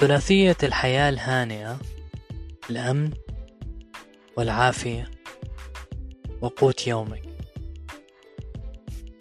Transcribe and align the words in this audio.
ثلاثية 0.00 0.56
الحياة 0.62 1.08
الهانئة 1.08 1.78
الأمن 2.70 3.10
والعافية 4.36 5.10
وقوت 6.40 6.86
يومك. 6.86 7.22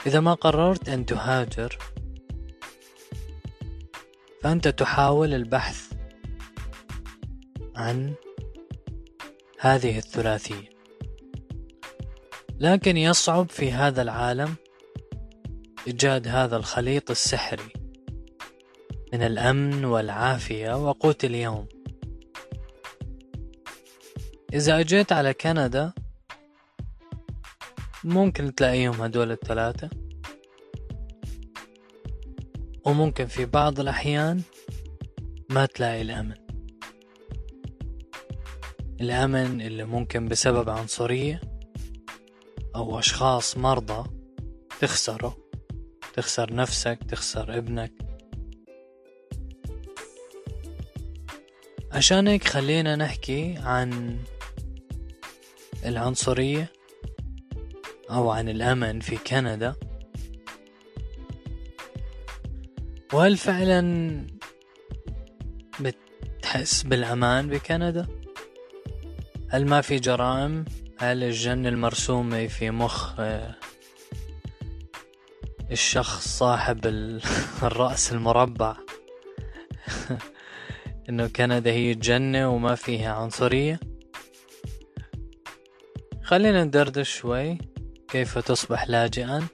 إذا 0.06 0.20
ما 0.20 0.34
قررت 0.34 0.90
أن 0.90 1.06
تهاجر 1.06 1.78
فأنت 4.44 4.68
تحاول 4.68 5.34
البحث 5.34 5.94
عن 7.76 8.14
هذه 9.60 9.98
الثلاثية. 9.98 10.70
لكن 12.60 12.98
يصعب 12.98 13.50
في 13.50 13.72
هذا 13.72 14.02
العالم 14.02 14.56
إيجاد 15.88 16.28
هذا 16.28 16.58
الخليط 16.58 17.12
السحري. 17.12 17.79
من 19.14 19.24
الأمن 19.24 19.86
والعافية 19.86 20.88
وقوت 20.88 21.26
اليوم. 21.26 21.68
إذا 24.54 24.80
أجيت 24.80 25.12
على 25.12 25.34
كندا 25.34 25.94
ممكن 28.04 28.56
تلاقيهم 28.56 29.02
هدول 29.02 29.32
الثلاثة. 29.32 29.90
وممكن 32.86 33.26
في 33.26 33.46
بعض 33.46 33.80
الأحيان 33.80 34.42
ما 35.50 35.66
تلاقي 35.66 36.02
الأمن. 36.02 36.36
الأمن 39.02 39.62
اللي 39.62 39.84
ممكن 39.84 40.28
بسبب 40.28 40.70
عنصرية 40.70 41.42
أو 42.76 43.00
أشخاص 43.00 43.58
مرضى 43.58 44.10
تخسره. 44.82 45.38
تخسر 46.14 46.54
نفسك 46.54 47.00
تخسر 47.10 47.58
ابنك. 47.58 48.09
عشان 51.92 52.28
هيك 52.28 52.48
خلينا 52.48 52.96
نحكي 52.96 53.56
عن 53.58 54.20
العنصرية 55.86 56.72
أو 58.10 58.30
عن 58.30 58.50
الأمن 58.50 59.00
في 59.00 59.18
كندا 59.18 59.76
وهل 63.14 63.38
فعلا 63.38 64.28
بتحس 65.80 66.84
بالأمان 66.84 67.48
بكندا؟ 67.50 68.08
هل 69.50 69.66
ما 69.66 69.82
في 69.82 70.00
جرائم؟ 70.00 70.66
هل 71.00 71.24
الجنة 71.24 71.70
المرسومة 71.70 72.48
في 72.48 72.72
مخ 72.72 73.20
آه، 73.20 73.56
الشخص 75.72 76.28
صاحب 76.28 76.86
الرأس 77.64 78.12
المربع 78.12 78.76
إنه 81.10 81.28
كندا 81.28 81.72
هي 81.72 81.92
الجنة 81.92 82.50
وما 82.50 82.76
فيها 82.76 83.14
عنصرية. 83.14 83.80
خلينا 86.24 86.64
ندردش 86.64 87.18
شوي. 87.18 87.58
كيف 88.08 88.38
تصبح 88.38 88.90
لاجئا؟ 88.90 89.48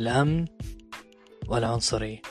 الأمن 0.00 0.44
والعنصرية. 1.48 2.22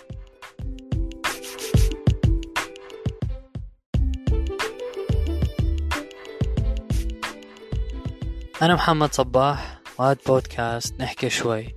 أنا 8.62 8.73
محمد 8.76 9.14
صباح 9.14 9.82
وهذا 10.00 10.20
بودكاست 10.28 11.02
نحكي 11.02 11.30
شوي. 11.30 11.76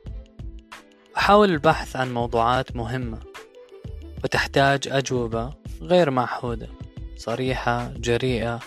أحاول 1.17 1.51
البحث 1.51 1.97
عن 1.97 2.15
موضوعات 2.15 2.77
مهمة 2.77 3.19
وتحتاج 4.25 4.89
أجوبة. 4.89 5.60
غير 5.81 6.11
معهودة 6.11 6.69
صريحة 7.17 7.93
جريئة 7.97 8.61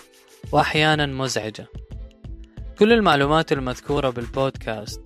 وأحيانا 0.51 1.05
مزعجة. 1.05 1.67
كل 2.79 2.93
المعلومات 2.93 3.51
المذكورة 3.51 4.09
بالبودكاست 4.09 5.01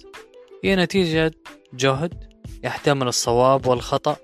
هي 0.64 0.76
نتيجة 0.76 1.32
جهد 1.74 2.14
يحتمل 2.64 3.08
الصواب 3.08 3.68
والخطأ 3.68 4.18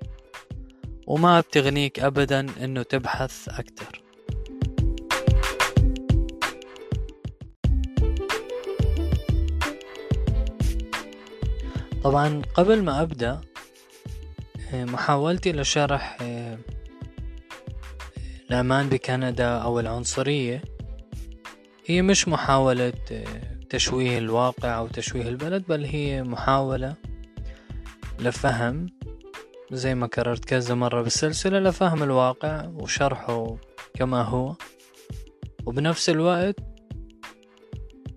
وما 1.07 1.39
بتغنيك 1.39 1.99
أبدا 1.99 2.39
أنه 2.63 2.83
تبحث 2.83 3.49
أكثر. 3.49 4.03
طبعا 12.03 12.41
قبل 12.53 12.83
ما 12.83 13.01
أبدأ 13.01 13.41
محاولتي 14.73 15.51
لشرح 15.51 16.17
الأمان 18.49 18.89
بكندا 18.89 19.47
أو 19.47 19.79
العنصرية 19.79 20.61
هي 21.85 22.01
مش 22.01 22.27
محاولة 22.27 22.93
تشويه 23.69 24.17
الواقع 24.17 24.77
أو 24.77 24.87
تشويه 24.87 25.29
البلد 25.29 25.63
بل 25.67 25.85
هي 25.85 26.23
محاولة 26.23 26.95
لفهم 28.19 28.85
زي 29.71 29.95
ما 29.95 30.07
كررت 30.07 30.45
كذا 30.45 30.75
مرة 30.75 31.01
بالسلسلة 31.01 31.59
لفهم 31.59 32.03
الواقع 32.03 32.67
وشرحه 32.67 33.57
كما 33.93 34.21
هو. 34.21 34.55
وبنفس 35.65 36.09
الوقت 36.09 36.55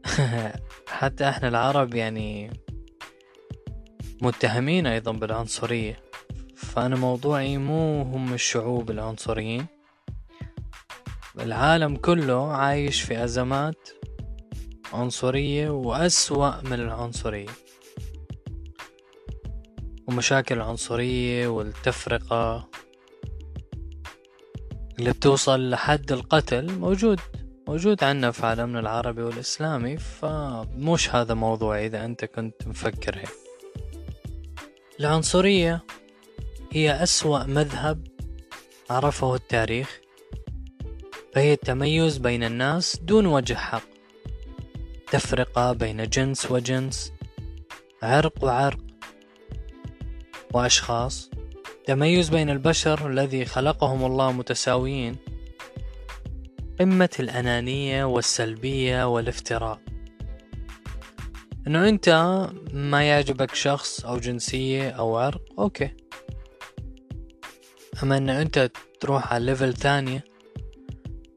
حتى 0.99 1.29
إحنا 1.29 1.49
العرب 1.49 1.95
يعني 1.95 2.51
متهمين 4.23 4.87
أيضا 4.87 5.13
بالعنصرية. 5.13 5.97
فأنا 6.57 6.97
موضوعي 6.97 7.59
مو 7.59 8.03
هم 8.03 8.35
الشعوب 8.35 8.91
العنصريين. 8.91 9.67
العالم 11.41 11.97
كله 11.97 12.53
عايش 12.53 13.03
في 13.03 13.25
أزمات 13.25 13.89
عنصرية 14.93 15.71
وأسوأ 15.71 16.61
من 16.63 16.73
العنصرية. 16.73 17.49
ومشاكل 20.09 20.55
العنصرية 20.55 21.49
والتفرقة 21.49 22.69
اللي 24.99 25.13
بتوصل 25.13 25.71
لحد 25.71 26.13
القتل 26.13 26.79
موجود 26.79 27.21
موجود 27.69 28.05
عنا 28.05 28.31
في 28.31 28.47
عالمنا 28.47 28.81
العربي 28.81 29.23
والإسلامي 29.23 29.97
فمش 29.97 31.15
هذا 31.15 31.35
موضوع 31.35 31.85
إذا 31.85 32.05
أنت 32.05 32.25
كنت 32.25 32.67
مفكر 32.67 33.19
هيك. 33.19 33.33
العنصرية 35.01 35.85
هي 36.73 37.03
أسوأ 37.03 37.45
مذهب 37.45 38.07
عرفه 38.91 39.35
التاريخ. 39.35 40.01
فهي 41.37 41.53
التميز 41.53 42.19
بين 42.19 42.45
الناس 42.45 42.97
دون 43.03 43.27
وجه 43.27 43.55
حق. 43.55 43.83
تفرقة 45.13 45.73
بين 45.73 46.09
جنس 46.09 46.51
وجنس 46.51 47.13
عرق 48.03 48.45
وعرق. 48.45 48.79
وأشخاص 50.55 51.31
تميز 51.87 52.29
بين 52.29 52.51
البشر 52.51 53.11
الذي 53.11 53.45
خلقهم 53.45 54.05
الله 54.05 54.33
متساويين. 54.33 55.17
قمة 56.81 57.11
الأنانية 57.21 58.05
والسلبية 58.05 59.15
والافتراء. 59.15 59.81
إنه 61.67 61.89
أنت 61.89 62.09
ما 62.73 63.03
يعجبك 63.09 63.55
شخص 63.55 64.05
أو 64.05 64.19
جنسية 64.19 64.91
أو 64.91 65.17
عرق 65.17 65.43
okay. 65.59 65.91
أما 68.03 68.17
انه 68.17 68.43
أنت 68.43 68.71
تروح 69.01 69.33
على 69.33 69.47
level 69.47 69.75
ثانية 69.75 70.36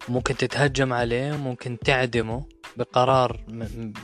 ممكن 0.09 0.37
تتهجم 0.37 0.93
عليه 0.93 1.37
ممكن 1.37 1.79
تعدمه 1.79 2.45
بقرار 2.77 3.43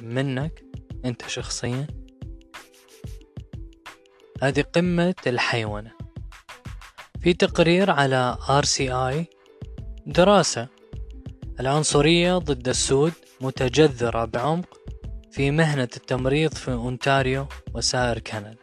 منك 0.02 0.64
انت 1.06 1.28
شخصيا. 1.28 1.88
هذه 4.42 4.62
قمة 4.62 5.16
الحيوانة. 5.28 5.92
في 7.22 7.34
تقرير 7.34 7.92
على 7.92 8.38
RCI 8.48 9.26
دراسة 10.06 10.68
العنصرية 11.60 12.38
ضد 12.38 12.68
السود 12.68 13.14
متجذرة 13.42 14.26
بعمق 14.26 14.80
في 15.32 15.52
مهنة 15.52 15.90
التمريض 15.98 16.54
في 16.54 16.72
أونتاريو 16.72 17.48
وسائر 17.74 18.20
كندا. 18.20 18.56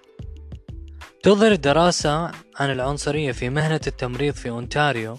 تظهر 1.23 1.55
دراسة 1.55 2.31
عن 2.57 2.71
العنصرية 2.71 3.33
في 3.33 3.51
مهنة 3.51 3.81
التمريض 3.87 4.35
في 4.35 4.51
أونتاريو 4.51 5.19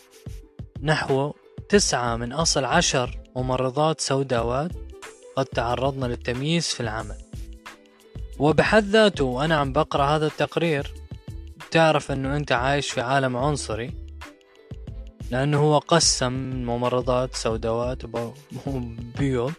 نحو 0.81 1.33
تسعة 1.73 2.15
من 2.15 2.33
أصل 2.33 2.65
عشر 2.65 3.19
ممرضات 3.35 4.01
سوداوات 4.01 4.71
قد 5.35 5.45
تعرضن 5.45 6.07
للتمييز 6.07 6.67
في 6.67 6.79
العمل. 6.79 7.17
وبحد 8.39 8.83
ذاته 8.83 9.23
وأنا 9.23 9.55
عم 9.55 9.73
بقرأ 9.73 10.05
هذا 10.05 10.27
التقرير. 10.27 10.93
تعرف 11.71 12.11
أنه 12.11 12.35
أنت 12.35 12.51
عايش 12.51 12.91
في 12.91 13.01
عالم 13.01 13.37
عنصري. 13.37 13.93
لأنه 15.31 15.59
هو 15.59 15.77
قسم 15.77 16.33
ممرضات 16.65 17.35
سوداوات 17.35 18.01
وبيض 18.65 19.53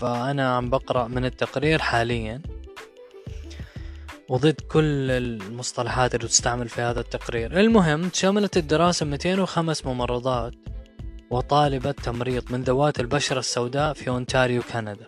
فأنا 0.00 0.56
عم 0.56 0.70
بقرأ 0.70 1.08
من 1.08 1.24
التقرير 1.24 1.78
حاليا. 1.78 2.42
وضد 4.28 4.60
كل 4.60 5.10
المصطلحات 5.10 6.14
اللي 6.14 6.28
تستعمل 6.28 6.68
في 6.68 6.80
هذا 6.80 7.00
التقرير. 7.00 7.60
المهم 7.60 8.10
شملت 8.14 8.56
الدراسة 8.56 9.06
205 9.06 9.92
ممرضات 9.92 10.67
وطالبة 11.30 11.90
تمريض 11.90 12.52
من 12.52 12.62
ذوات 12.62 13.00
البشرة 13.00 13.38
السوداء 13.38 13.92
في 13.92 14.10
أونتاريو 14.10 14.62
كندا. 14.62 15.06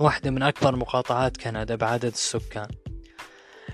واحدة 0.00 0.30
من 0.30 0.42
أكبر 0.42 0.76
مقاطعات 0.76 1.36
كندا 1.36 1.74
بعدد 1.74 2.04
السكان. 2.04 2.68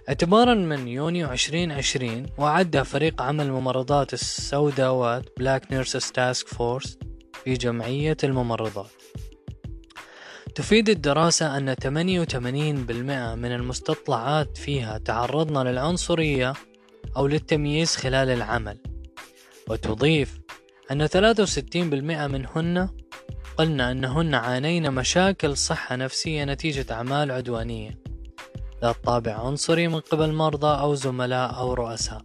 اعتبارا 0.08 0.54
من 0.54 0.88
يونيو 0.88 1.32
2020 1.32 2.26
وعد 2.38 2.82
فريق 2.82 3.22
عمل 3.22 3.46
الممرضات 3.46 4.14
السوداوات 4.14 5.24
Black 5.38 5.72
Nurses 5.72 6.12
Task 6.12 6.48
Force 6.48 6.98
في 7.44 7.54
جمعية 7.54 8.16
الممرضات. 8.24 8.90
تفيد 10.54 10.88
الدراسة 10.88 11.56
أن 11.56 11.74
88% 11.74 13.34
من 13.34 13.52
المستطلعات 13.52 14.58
فيها 14.58 14.98
تعرضن 14.98 15.70
للعنصرية 15.70 16.52
أو 17.16 17.26
للتمييز 17.26 17.96
خلال 17.96 18.28
العمل 18.28 18.78
وتضيف 19.68 20.45
أن 20.90 21.08
63% 21.08 22.26
منهن 22.26 22.88
قلنا 23.56 23.90
أنهن 23.90 24.34
عانين 24.34 24.90
مشاكل 24.92 25.56
صحة 25.56 25.96
نفسية 25.96 26.44
نتيجة 26.44 26.86
أعمال 26.90 27.30
عدوانية. 27.30 27.98
ذات 28.82 28.96
طابع 29.04 29.32
عنصري 29.32 29.88
من 29.88 30.00
قبل 30.00 30.32
مرضى 30.32 30.80
أو 30.80 30.94
زملاء 30.94 31.56
أو 31.56 31.74
رؤساء. 31.74 32.22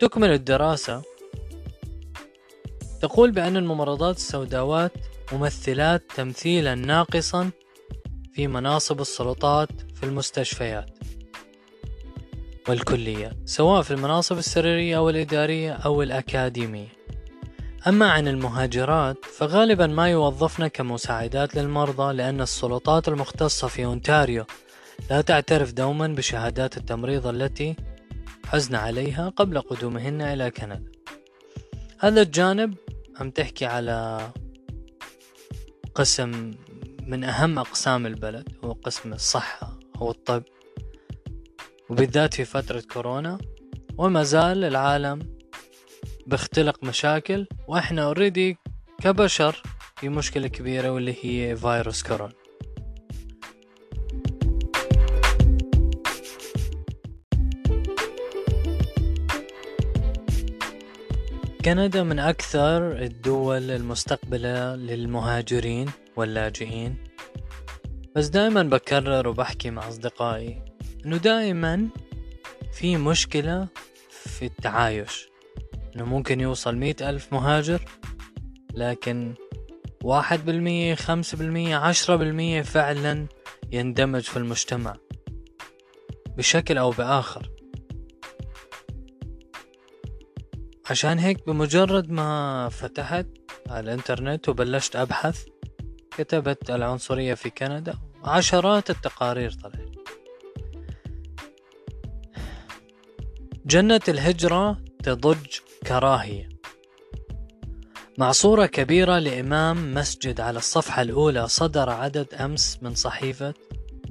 تكمل 0.00 0.32
الدراسة. 0.32 1.02
تقول 3.02 3.30
بأن 3.30 3.56
الممرضات 3.56 4.16
السوداوات 4.16 4.92
ممثلات 5.32 6.02
تمثيلا 6.16 6.74
ناقصا 6.74 7.50
في 8.32 8.46
مناصب 8.46 9.00
السلطات 9.00 9.70
في 9.94 10.02
المستشفيات. 10.02 10.93
والكليات 12.68 13.36
سواء 13.44 13.82
في 13.82 13.90
المناصب 13.90 14.38
السريرية 14.38 14.96
أو 14.96 15.10
الإدارية 15.10 15.72
أو 15.72 16.02
الأكاديمية. 16.02 16.88
أما 17.86 18.10
عن 18.10 18.28
المهاجرات 18.28 19.24
فغالبا 19.24 19.86
ما 19.86 20.10
يوظفن 20.10 20.66
كمساعدات 20.66 21.54
للمرضى 21.54 22.12
لأن 22.12 22.40
السلطات 22.40 23.08
المختصة 23.08 23.68
في 23.68 23.84
أونتاريو 23.84 24.44
لا 25.10 25.20
تعترف 25.20 25.72
دوما 25.72 26.06
بشهادات 26.06 26.76
التمريض 26.76 27.26
التي 27.26 27.76
حزن 28.46 28.74
عليها 28.74 29.28
قبل 29.28 29.60
قدومهن 29.60 30.22
إلى 30.22 30.50
كندا. 30.50 30.84
هذا 31.98 32.22
الجانب 32.22 32.74
عم 33.20 33.30
تحكي 33.30 33.66
على 33.66 34.20
قسم 35.94 36.50
من 37.06 37.24
أهم 37.24 37.58
أقسام 37.58 38.06
البلد 38.06 38.48
هو 38.64 38.72
قسم 38.72 39.12
الصحة 39.12 39.78
أو 40.00 40.10
الطب. 40.10 40.42
وبالذات 41.90 42.34
في 42.34 42.44
فترة 42.44 42.82
كورونا 42.92 43.38
وما 43.98 44.22
زال 44.22 44.64
العالم 44.64 45.36
بيختلق 46.26 46.84
مشاكل 46.84 47.46
وإحنا 47.68 48.04
اوريدي 48.04 48.56
كبشر 49.00 49.62
في 49.96 50.08
مشكلة 50.08 50.48
كبيرة 50.48 50.90
واللي 50.90 51.16
هي 51.22 51.56
فيروس 51.56 52.02
كورونا. 52.02 52.34
كندا 61.64 62.02
من 62.02 62.18
أكثر 62.18 63.02
الدول 63.02 63.70
المستقبلة 63.70 64.76
للمهاجرين 64.76 65.90
واللاجئين. 66.16 66.96
بس 68.16 68.26
دائما 68.26 68.62
بكرر 68.62 69.28
وبحكي 69.28 69.70
مع 69.70 69.88
أصدقائي 69.88 70.73
إنه 71.06 71.16
دائما 71.16 71.88
في 72.72 72.96
مشكلة 72.96 73.68
في 74.10 74.46
التعايش. 74.46 75.28
إنه 75.96 76.04
ممكن 76.04 76.40
يوصل 76.40 76.76
مئة 76.76 77.10
ألف 77.10 77.32
مهاجر 77.32 77.84
لكن 78.74 79.34
واحد 80.02 80.44
بالمية 80.44 80.94
خمسة 80.94 81.38
بالمية 81.38 81.76
عشرة 81.76 82.16
بالمية 82.16 82.62
فعلا 82.62 83.26
يندمج 83.72 84.22
في 84.22 84.36
المجتمع 84.36 84.96
بشكل 86.36 86.78
أو 86.78 86.90
بآخر. 86.90 87.50
عشان 90.90 91.18
هيك 91.18 91.46
بمجرد 91.46 92.10
ما 92.10 92.68
فتحت 92.68 93.26
على 93.68 93.80
الإنترنت 93.80 94.48
وبلشت 94.48 94.96
أبحث 94.96 95.44
كتبت 96.10 96.70
العنصرية 96.70 97.34
في 97.34 97.50
كندا 97.50 97.98
عشرات 98.24 98.90
التقارير 98.90 99.50
طلعت. 99.50 99.93
جنة 103.66 104.00
الهجرة 104.08 104.78
تضج 105.02 105.58
كراهية 105.86 106.48
مع 108.18 108.32
صورة 108.32 108.66
كبيرة 108.66 109.18
لإمام 109.18 109.94
مسجد 109.94 110.40
على 110.40 110.58
الصفحة 110.58 111.02
الأولى 111.02 111.48
صدر 111.48 111.90
عدد 111.90 112.34
أمس 112.34 112.78
من 112.82 112.94
صحيفة 112.94 113.54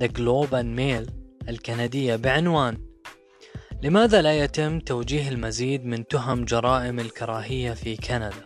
The 0.04 0.08
Globe 0.08 0.52
and 0.52 0.78
Mail 0.80 1.12
الكندية 1.50 2.16
بعنوان 2.16 2.78
لماذا 3.84 4.22
لا 4.22 4.44
يتم 4.44 4.80
توجيه 4.80 5.30
المزيد 5.30 5.86
من 5.86 6.08
تهم 6.08 6.46
جرائم 6.46 7.00
الكراهية 7.00 7.74
في 7.74 7.98
كندا؟ 7.98 8.46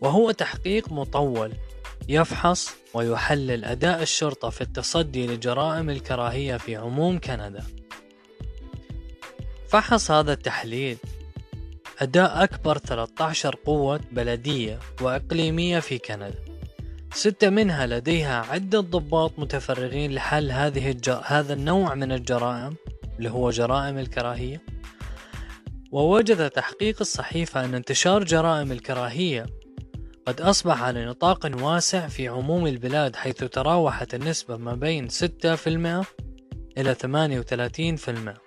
وهو 0.00 0.30
تحقيق 0.30 0.92
مطول 0.92 1.52
يفحص 2.08 2.70
ويحلل 2.94 3.64
أداء 3.64 4.02
الشرطة 4.02 4.50
في 4.50 4.60
التصدي 4.60 5.26
لجرائم 5.26 5.90
الكراهية 5.90 6.56
في 6.56 6.76
عموم 6.76 7.18
كندا. 7.18 7.64
فحص 9.74 10.10
هذا 10.10 10.32
التحليل. 10.32 10.96
أداء 11.98 12.44
أكبر 12.44 12.78
13 12.78 13.56
قوة 13.64 14.00
بلدية 14.12 14.78
وإقليمية 15.00 15.80
في 15.80 15.98
كندا. 15.98 16.34
ستة 17.12 17.50
منها 17.50 17.86
لديها 17.86 18.46
عدة 18.50 18.80
ضباط 18.80 19.38
متفرغين 19.38 20.12
لحل 20.12 20.50
هذه 20.50 20.90
الجر... 20.90 21.20
هذا 21.24 21.52
النوع 21.52 21.94
من 21.94 22.12
الجرائم 22.12 22.74
اللي 23.18 23.30
هو 23.30 23.50
جرائم 23.50 23.98
الكراهية. 23.98 24.62
ووجد 25.92 26.50
تحقيق 26.50 26.96
الصحيفة 27.00 27.64
أن 27.64 27.74
انتشار 27.74 28.24
جرائم 28.24 28.72
الكراهية 28.72 29.46
قد 30.26 30.40
أصبح 30.40 30.82
على 30.82 31.04
نطاق 31.04 31.50
واسع 31.62 32.08
في 32.08 32.28
عموم 32.28 32.66
البلاد 32.66 33.16
حيث 33.16 33.44
تراوحت 33.44 34.14
النسبة 34.14 34.56
ما 34.56 34.74
بين 34.74 35.08
6% 35.08 36.04
إلى 36.78 36.94
38% 38.34 38.43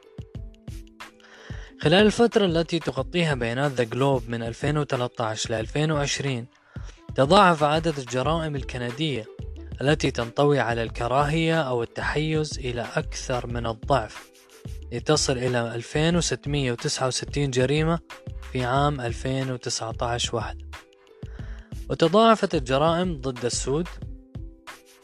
خلال 1.82 2.06
الفترة 2.06 2.46
التي 2.46 2.80
تغطيها 2.80 3.34
بيانات 3.34 3.72
ذا 3.72 3.84
جلوب 3.84 4.24
من 4.30 4.44
2013 4.44 5.52
ل 5.52 5.54
2020 5.54 6.46
تضاعف 7.16 7.64
عدد 7.64 7.98
الجرائم 8.00 8.56
الكندية 8.56 9.26
التي 9.82 10.12
تنطوي 10.12 10.60
على 10.60 10.84
الكراهية 10.84 11.62
أو 11.62 11.84
التحيز 11.84 12.60
إلى 12.60 12.88
أكثر 12.96 13.48
من 13.48 13.68
الضعف. 13.68 14.32
لتصل 14.92 15.38
إلى 15.38 15.76
2669 15.76 17.52
جريمة 17.52 18.00
في 18.52 18.66
عام 18.66 19.02
2019 19.02 20.36
وحده 20.36 20.66
وتضاعفت 21.90 22.56
الجرائم 22.56 23.22
ضد 23.22 23.46
السود 23.46 23.88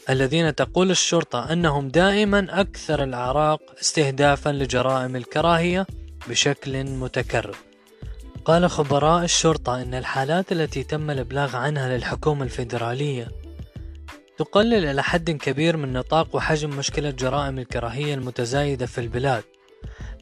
الذين 0.10 0.56
تقول 0.56 0.92
الشرطة 0.92 1.54
أنهم 1.54 1.88
دائما 1.88 2.62
أكثر 2.62 3.04
الأعراق 3.04 3.62
استهدافا 3.82 4.50
لجرائم 4.50 5.16
الكراهية 5.16 5.88
بشكل 6.30 6.84
متكرر. 6.84 7.56
قال 8.46 8.70
خبراء 8.70 9.24
الشرطة 9.24 9.82
أن 9.82 9.94
الحالات 9.94 10.52
التي 10.52 10.84
تم 10.84 11.12
الإبلاغ 11.12 11.56
عنها 11.56 11.98
للحكومة 11.98 12.44
الفيدرالية 12.44 13.28
تقلل 14.38 14.86
إلى 14.86 15.04
حد 15.04 15.32
كبير 15.32 15.78
من 15.78 15.94
نطاق 15.94 16.36
وحجم 16.36 16.70
مشكلة 16.70 17.10
جرائم 17.10 17.60
الكراهية 17.60 18.14
المتزايدة 18.14 18.86
في 18.86 19.02
البلاد. 19.02 19.44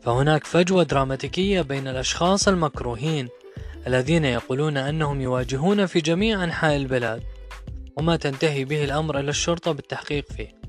فهناك 0.03 0.43
فجوة 0.46 0.84
دراماتيكية 0.84 1.62
بين 1.62 1.88
الأشخاص 1.88 2.48
المكروهين 2.48 3.29
الذين 3.88 4.25
يقولون 4.25 4.77
أنهم 4.77 5.22
يواجهون 5.22 5.86
في 5.86 6.01
جميع 6.01 6.43
أنحاء 6.43 6.75
البلاد 6.75 7.24
وما 7.98 8.15
تنتهي 8.15 8.65
به 8.65 8.84
الأمر 8.84 9.20
إلى 9.20 9.29
الشرطة 9.29 9.72
بالتحقيق 9.72 10.25
فيه. 10.31 10.61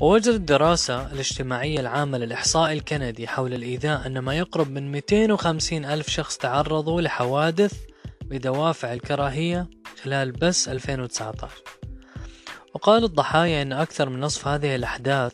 ووجدت 0.00 0.34
الدراسة 0.34 1.12
الاجتماعية 1.12 1.80
العامة 1.80 2.18
للإحصاء 2.18 2.72
الكندي 2.72 3.28
حول 3.28 3.54
الإيذاء 3.54 4.06
أن 4.06 4.18
ما 4.18 4.38
يقرب 4.38 4.70
من 4.70 4.92
250 4.92 5.84
ألف 5.84 6.08
شخص 6.08 6.36
تعرضوا 6.36 7.00
لحوادث 7.00 7.72
بدوافع 8.22 8.92
الكراهية 8.92 9.70
خلال 10.02 10.32
بس 10.32 10.68
2019 10.68 11.50
وقال 12.74 13.04
الضحايا 13.04 13.62
أن 13.62 13.72
أكثر 13.72 14.08
من 14.08 14.20
نصف 14.20 14.48
هذه 14.48 14.74
الأحداث 14.74 15.32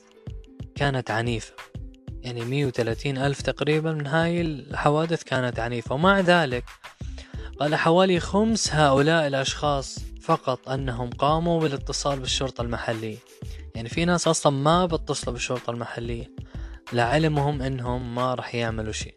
كانت 0.75 1.11
عنيفة. 1.11 1.53
يعني 2.23 2.45
130 2.45 3.19
ألف 3.19 3.43
تقريبا 3.43 3.93
من 3.93 4.07
هاي 4.07 4.41
الحوادث 4.41 5.23
كانت 5.23 5.59
عنيفة. 5.59 5.95
ومع 5.95 6.21
ذلك 6.21 6.65
قال 7.61 7.75
حوالي 7.75 8.21
خمس 8.21 8.73
هؤلاء 8.73 9.27
الأشخاص 9.27 9.99
فقط 10.21 10.69
أنهم 10.69 11.11
قاموا 11.11 11.61
بالاتصال 11.61 12.21
بالشرطة 12.21 12.63
المحلية. 12.63 13.19
يعني 13.75 13.89
في 13.89 14.05
ناس 14.05 14.29
أصلا 14.29 14.53
ما 14.53 14.87
بتصلوا 14.87 15.33
بالشرطة 15.33 15.71
المحلية. 15.71 16.31
لعلمهم 16.93 17.63
إنهم 17.63 18.15
ما 18.15 18.35
راح 18.35 18.55
يعملوا 18.55 18.93
شيء. 18.93 19.15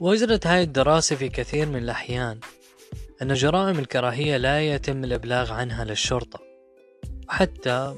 وأجرت 0.00 0.46
هاي 0.46 0.62
الدراسة 0.62 1.16
في 1.16 1.28
كثير 1.28 1.68
من 1.68 1.76
الأحيان 1.76 2.38
أن 3.22 3.34
جرائم 3.34 3.78
الكراهية 3.78 4.36
لا 4.36 4.62
يتم 4.62 5.04
الإبلاغ 5.04 5.52
عنها 5.52 5.84
للشرطة. 5.84 6.40
وحتى 7.28 7.94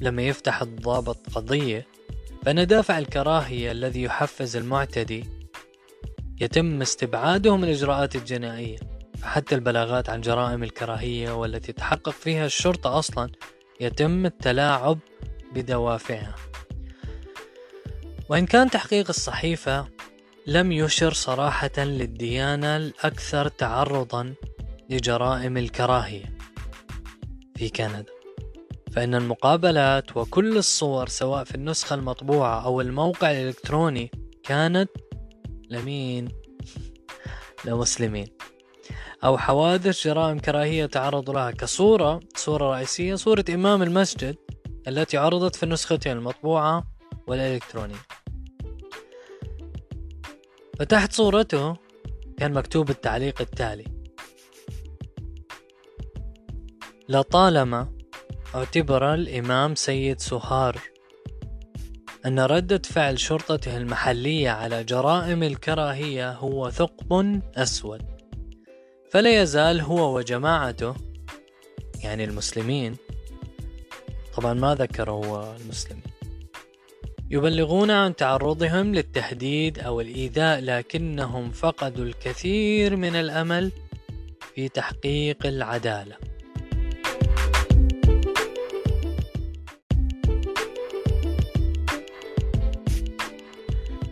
لما 0.00 0.22
يفتح 0.22 0.62
الضابط 0.62 1.18
قضية 1.34 1.86
فإن 2.42 2.66
دافع 2.66 2.98
الكراهية 2.98 3.72
الذي 3.72 4.02
يحفز 4.02 4.56
المعتدي 4.56 5.39
يتم 6.40 6.82
استبعاده 6.82 7.56
من 7.56 7.64
الإجراءات 7.64 8.16
الجنائية 8.16 8.78
فحتى 9.18 9.54
البلاغات 9.54 10.10
عن 10.10 10.20
جرائم 10.20 10.62
الكراهية 10.62 11.32
والتي 11.32 11.72
تحقق 11.72 12.10
فيها 12.10 12.46
الشرطة 12.46 12.98
أصلا 12.98 13.30
يتم 13.80 14.26
التلاعب 14.26 14.98
بدوافعها. 15.54 16.34
وإن 18.28 18.46
كان 18.46 18.70
تحقيق 18.70 19.08
الصحيفة 19.08 19.88
لم 20.46 20.72
يشر 20.72 21.12
صراحة 21.12 21.78
للديانة 21.78 22.76
الأكثر 22.76 23.48
تعرضا 23.48 24.34
لجرائم 24.90 25.56
الكراهية 25.56 26.36
في 27.56 27.68
كندا. 27.68 28.04
فإن 28.92 29.14
المقابلات 29.14 30.16
وكل 30.16 30.56
الصور 30.56 31.08
سواء 31.08 31.44
في 31.44 31.54
النسخة 31.54 31.94
المطبوعة 31.94 32.64
أو 32.64 32.80
الموقع 32.80 33.30
الإلكتروني 33.30 34.10
كانت 34.44 34.90
لمين؟ 35.70 36.28
لمسلمين. 37.64 38.26
أو 39.24 39.38
حوادث 39.38 40.04
جرائم 40.06 40.38
كراهية 40.38 40.86
تعرضوا 40.86 41.34
لها 41.34 41.50
كصورة 41.50 42.20
صورة 42.36 42.70
رئيسية 42.74 43.14
صورة 43.14 43.44
إمام 43.48 43.82
المسجد 43.82 44.36
التي 44.88 45.16
عرضت 45.16 45.56
في 45.56 45.62
النسختين 45.62 46.12
المطبوعة 46.12 46.84
والإلكترونية. 47.26 48.02
فتحت 50.78 51.12
صورته 51.12 51.76
كان 52.38 52.52
مكتوب 52.52 52.90
التعليق 52.90 53.40
التالي. 53.40 53.84
لطالما 57.08 57.92
اعتبر 58.54 59.14
الإمام 59.14 59.74
سيد 59.74 60.20
سهار. 60.20 60.89
أن 62.26 62.40
ردة 62.40 62.82
فعل 62.84 63.18
شرطته 63.18 63.76
المحلية 63.76 64.50
على 64.50 64.84
جرائم 64.84 65.42
الكراهية 65.42 66.32
هو 66.32 66.70
ثقب 66.70 67.40
أسود. 67.56 68.02
فلا 69.10 69.42
يزال 69.42 69.80
هو 69.80 70.16
وجماعته 70.16 70.94
يعني 72.04 72.24
المسلمين 72.24 72.96
طبعا 74.36 74.54
ما 74.54 74.74
ذكر 74.74 75.10
هو 75.10 75.56
المسلمين 75.60 76.02
يبلغون 77.30 77.90
عن 77.90 78.16
تعرضهم 78.16 78.94
للتهديد 78.94 79.78
أو 79.78 80.00
الإيذاء 80.00 80.60
لكنهم 80.60 81.50
فقدوا 81.50 82.04
الكثير 82.04 82.96
من 82.96 83.16
الأمل 83.16 83.72
في 84.54 84.68
تحقيق 84.68 85.46
العدالة. 85.46 86.16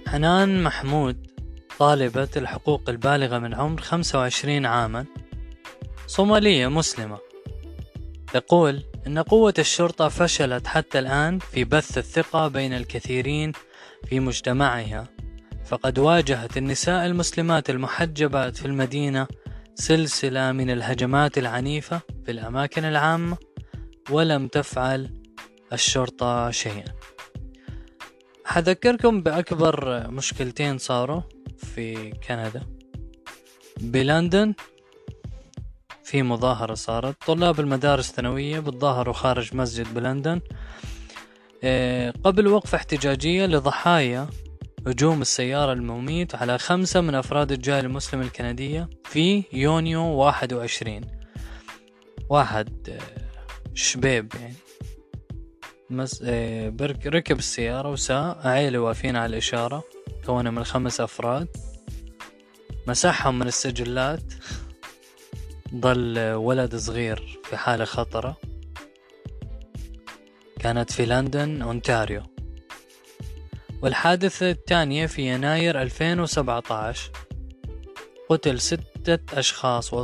حنان 0.08 0.62
محمود 0.62 1.26
طالبة 1.78 2.28
الحقوق 2.36 2.88
البالغة 2.88 3.38
من 3.38 3.54
عمر 3.54 3.80
25 3.80 4.66
عاما 4.66 5.06
صومالية 6.06 6.68
مسلمة. 6.68 7.18
تقول 8.32 8.84
إن 9.06 9.18
قوة 9.18 9.54
الشرطة 9.58 10.08
فشلت 10.08 10.66
حتى 10.66 10.98
الآن 10.98 11.38
في 11.38 11.64
بث 11.64 11.98
الثقة 11.98 12.48
بين 12.48 12.72
الكثيرين 12.72 13.52
في 14.08 14.20
مجتمعها 14.20 15.08
فقد 15.64 15.98
واجهت 15.98 16.56
النساء 16.56 17.06
المسلمات 17.06 17.70
المحجبات 17.70 18.56
في 18.56 18.66
المدينة 18.66 19.26
سلسلة 19.74 20.52
من 20.52 20.70
الهجمات 20.70 21.38
العنيفة 21.38 22.00
في 22.24 22.30
الأماكن 22.30 22.84
العامة 22.84 23.36
ولم 24.10 24.48
تفعل 24.48 25.10
الشرطة 25.72 26.50
شيئا. 26.50 26.97
حذكركم 28.48 29.22
بأكبر 29.22 30.10
مشكلتين 30.10 30.78
صاروا 30.78 31.20
في 31.56 32.10
كندا. 32.10 32.62
بلندن 33.80 34.54
في 36.04 36.22
مظاهرة 36.22 36.74
صارت. 36.74 37.16
طلاب 37.26 37.60
المدارس 37.60 38.10
الثانوية 38.10 38.60
بتظاهروا 38.60 39.14
خارج 39.14 39.54
مسجد 39.54 39.94
بلندن. 39.94 40.40
آه، 41.64 42.14
قبل 42.24 42.46
وقف 42.46 42.74
احتجاجية 42.74 43.46
لضحايا 43.46 44.26
هجوم 44.86 45.20
السيارة 45.22 45.72
المميت 45.72 46.34
على 46.34 46.58
خمسة 46.58 47.00
من 47.00 47.14
أفراد 47.14 47.52
الجالية 47.52 47.80
المسلمة 47.80 48.22
الكندية 48.22 48.90
في 49.04 49.44
يونيو 49.52 50.02
واحد 50.02 50.52
وعشرين. 50.52 51.04
واحد 52.30 52.88
آه، 52.88 53.74
شبيب 53.74 54.32
يعني. 54.40 54.67
مس... 55.90 56.22
آه، 56.24 56.72
ركب 57.06 57.38
السيارة 57.38 57.90
وساء 57.90 58.48
عيلة 58.48 58.78
واقفين 58.78 59.16
على 59.16 59.30
الإشارة 59.30 59.84
كونها 60.26 60.50
من 60.50 60.64
خمس 60.64 61.00
أفراد. 61.00 61.48
مسحهم 62.86 63.38
من 63.38 63.46
السجلات. 63.46 64.32
ضل 65.74 66.18
ولد 66.34 66.76
صغير 66.76 67.40
في 67.44 67.56
حالة 67.56 67.84
خطرة. 67.84 68.36
كانت 70.60 70.92
في 70.92 71.06
لندن 71.06 71.62
أونتاريو. 71.62 72.22
والحادثة 73.82 74.50
الثانية 74.50 75.06
في 75.06 75.22
يناير 75.22 75.82
2017 75.82 77.10
قتل 78.28 78.60
ستة 78.60 79.38
أشخاص 79.38 79.94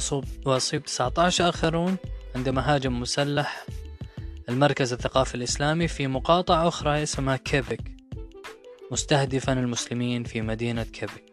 وأصيب 0.46 0.84
19 0.84 1.48
آخرون 1.48 1.96
عندما 2.36 2.74
هاجم 2.74 3.00
مسلح 3.00 3.66
المركز 4.48 4.92
الثقافي 4.92 5.34
الإسلامي 5.34 5.88
في 5.88 6.06
مقاطعة 6.06 6.68
أخرى 6.68 7.02
اسمها 7.02 7.36
كيبك 7.36 7.80
مستهدفا 8.92 9.52
المسلمين 9.52 10.24
في 10.24 10.40
مدينة 10.40 10.82
كيبك 10.82 11.24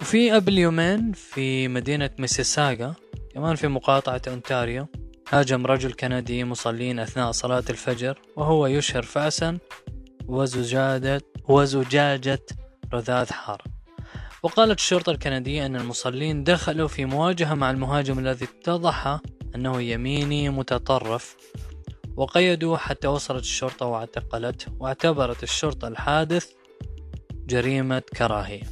وفي 0.00 0.30
قبل 0.30 0.58
يومين 0.58 1.12
في 1.12 1.68
مدينة 1.68 2.10
ميسيساغا 2.18 2.94
كمان 3.34 3.54
في 3.54 3.68
مقاطعة 3.68 4.22
أونتاريو 4.28 4.86
هاجم 5.28 5.66
رجل 5.66 5.92
كندي 5.92 6.44
مصلين 6.44 6.98
أثناء 6.98 7.30
صلاة 7.30 7.64
الفجر 7.70 8.18
وهو 8.36 8.66
يشهر 8.66 9.02
فأسا 9.02 9.58
وزجاجة 10.26 11.20
وزجاجة 11.48 12.46
رذاذ 12.94 13.32
حار. 13.32 13.62
وقالت 14.42 14.78
الشرطة 14.78 15.10
الكندية 15.12 15.66
أن 15.66 15.76
المصلين 15.76 16.44
دخلوا 16.44 16.88
في 16.88 17.04
مواجهة 17.04 17.54
مع 17.54 17.70
المهاجم 17.70 18.18
الذي 18.18 18.44
اتضح 18.44 19.20
أنه 19.54 19.82
يميني 19.82 20.48
متطرف 20.48 21.36
وقيدوه 22.16 22.76
حتى 22.76 23.08
وصلت 23.08 23.42
الشرطة 23.42 23.86
واعتقلته 23.86 24.66
واعتبرت 24.80 25.42
الشرطة 25.42 25.88
الحادث 25.88 26.50
جريمة 27.46 28.02
كراهية. 28.16 28.62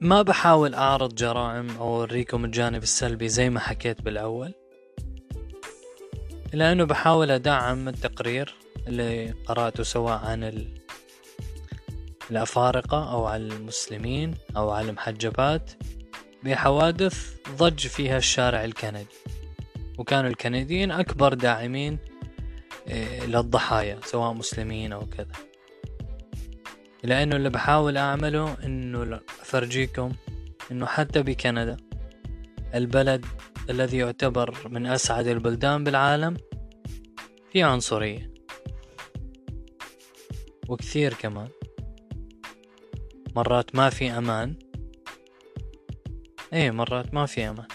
ما 0.00 0.22
بحاول 0.22 0.74
أعرض 0.74 1.14
جرائم 1.14 1.70
أو 1.70 1.96
أوريكم 1.96 2.44
الجانب 2.44 2.82
السلبي 2.82 3.28
زي 3.28 3.50
ما 3.50 3.60
حكيت 3.60 4.02
بالأول 4.02 4.54
إلا 6.54 6.72
أنه 6.72 6.84
بحاول 6.84 7.30
أدعم 7.30 7.88
التقرير 7.88 8.54
اللي 8.86 9.34
قرأته 9.46 9.82
سواء 9.82 10.24
عن 10.24 10.44
ال... 10.44 10.68
الأفارقة 12.30 13.12
أو 13.12 13.26
عن 13.26 13.40
المسلمين 13.40 14.34
أو 14.56 14.70
عن 14.70 14.88
المحجبات. 14.88 15.70
بحوادث 16.44 17.36
ضج 17.56 17.86
فيها 17.86 18.16
الشارع 18.16 18.64
الكندي. 18.64 19.06
وكانوا 19.98 20.30
الكنديين 20.30 20.90
أكبر 20.90 21.34
داعمين 21.34 21.98
إيه، 22.88 23.26
للضحايا 23.26 24.00
سواء 24.04 24.32
مسلمين 24.32 24.92
أو 24.92 25.06
كذا. 25.06 25.32
لأنه 27.02 27.36
اللي 27.36 27.50
بحاول 27.50 27.96
أعمله 27.96 28.56
إنه 28.64 29.20
أفرجيكم 29.40 30.12
إنه 30.70 30.86
حتى 30.86 31.22
بكندا 31.22 31.76
البلد 32.74 33.26
الذي 33.70 33.96
يعتبر 33.96 34.68
من 34.68 34.86
أسعد 34.86 35.26
البلدان 35.26 35.84
بالعالم 35.84 36.36
في 37.52 37.62
عنصرية. 37.62 38.34
وكثير 40.68 41.14
كمان. 41.14 41.48
مرات 43.36 43.74
ما 43.74 43.90
في 43.90 44.10
أمان. 44.10 44.54
إيه 46.54 46.70
مرات 46.70 47.14
ما 47.14 47.26
في 47.26 47.48
أمان 47.48 47.66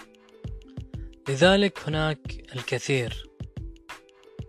لذلك 1.30 1.80
هناك 1.88 2.20
الكثير 2.56 3.30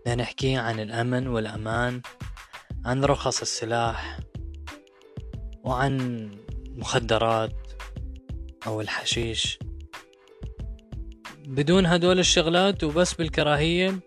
نحكي 0.07 0.55
عن 0.55 0.79
الأمن 0.79 1.27
والأمان 1.27 2.01
عن 2.85 3.03
رخص 3.03 3.41
السلاح 3.41 4.19
وعن 5.63 6.29
مخدرات 6.69 7.53
أو 8.67 8.81
الحشيش. 8.81 9.59
بدون 11.47 11.85
هدول 11.85 12.19
الشغلات 12.19 12.83
وبس 12.83 13.13
بالكراهية 13.13 13.99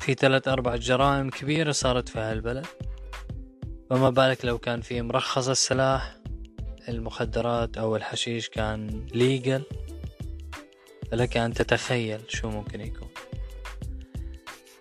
في 0.00 0.14
ثلاث 0.14 0.48
أربع 0.48 0.76
جرائم 0.76 1.30
كبيرة 1.30 1.72
صارت 1.72 2.08
في 2.08 2.18
هالبلد. 2.18 2.66
فما 3.90 4.10
بالك 4.10 4.44
لو 4.44 4.58
كان 4.58 4.80
في 4.80 5.02
مرخص 5.02 5.48
السلاح 5.48 6.21
المخدرات 6.88 7.78
أو 7.78 7.96
الحشيش 7.96 8.48
كان 8.48 9.06
ليجل 9.14 9.62
فلك 11.10 11.36
أن 11.36 11.54
تتخيل 11.54 12.20
شو 12.28 12.50
ممكن 12.50 12.80
يكون. 12.80 13.08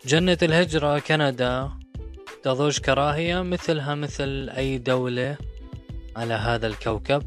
جنة 0.06 0.38
الهجرة 0.42 1.00
كندا 1.00 1.72
تضج 2.44 2.80
كراهية 2.80 3.42
مثلها 3.42 3.96
مثل 3.96 4.50
أي 4.58 4.78
دولة 4.78 5.38
على 6.16 6.34
هذا 6.34 6.68
الكوكب. 6.68 7.24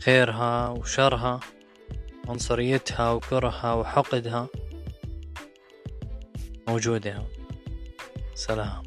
خيرها 0.00 0.68
وشرها 0.68 1.40
عنصريتها 2.28 3.12
وكرهها 3.12 3.74
وحقدها 3.74 4.48
موجودة. 6.68 7.24
سلام. 8.34 8.85